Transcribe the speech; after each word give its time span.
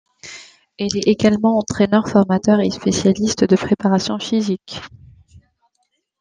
Il 0.79 0.97
est 0.97 1.07
également 1.07 1.59
entraineur-formateur 1.59 2.59
et 2.59 2.71
spécialiste 2.71 3.43
de 3.43 3.55
préparation 3.55 4.17
physique. 4.17 4.81